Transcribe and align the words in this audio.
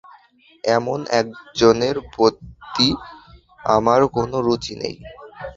এমন 0.63 0.99
একজনের 1.19 1.95
প্রতি 2.13 2.87
আমার 3.69 4.01
কোনো 4.15 4.37
রুচি 4.47 4.73
নেই। 4.81 4.95